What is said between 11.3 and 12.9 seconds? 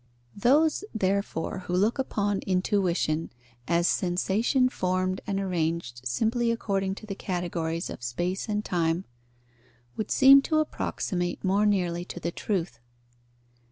more nearly to the truth.